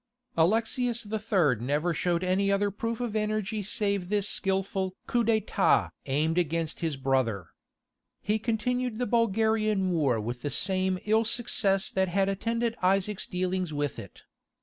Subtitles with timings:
[0.35, 1.57] Alexius III.
[1.59, 6.97] never showed any other proof of energy save this skilful coup d'état aimed against his
[6.97, 7.49] brother.
[8.19, 13.73] He continued the Bulgarian war with the same ill success that had attended Isaac's dealings
[13.75, 14.23] with it.